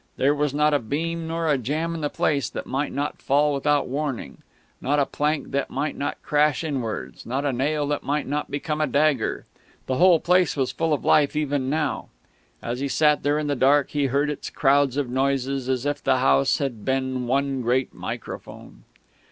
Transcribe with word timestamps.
There 0.17 0.33
was 0.33 0.51
not 0.51 0.73
a 0.73 0.79
beam 0.79 1.27
nor 1.27 1.47
a 1.47 1.59
jamb 1.59 1.93
in 1.93 2.01
the 2.01 2.09
place 2.09 2.49
that 2.49 2.65
might 2.65 2.91
not 2.91 3.21
fall 3.21 3.53
without 3.53 3.87
warning, 3.87 4.39
not 4.81 4.97
a 4.97 5.05
plank 5.05 5.51
that 5.51 5.69
might 5.69 5.95
not 5.95 6.19
crash 6.23 6.63
inwards, 6.63 7.23
not 7.23 7.45
a 7.45 7.53
nail 7.53 7.85
that 7.89 8.01
might 8.01 8.25
not 8.25 8.49
become 8.49 8.81
a 8.81 8.87
dagger. 8.87 9.45
The 9.85 9.97
whole 9.97 10.19
place 10.19 10.57
was 10.57 10.71
full 10.71 10.91
of 10.91 11.05
life 11.05 11.35
even 11.35 11.69
now; 11.69 12.07
as 12.63 12.79
he 12.79 12.87
sat 12.87 13.21
there 13.21 13.37
in 13.37 13.45
the 13.45 13.55
dark 13.55 13.91
he 13.91 14.07
heard 14.07 14.31
its 14.31 14.49
crowds 14.49 14.97
of 14.97 15.07
noises 15.07 15.69
as 15.69 15.85
if 15.85 16.03
the 16.03 16.17
house 16.17 16.57
had 16.57 16.83
been 16.83 17.27
one 17.27 17.61
great 17.61 17.93
microphone.... 17.93 18.85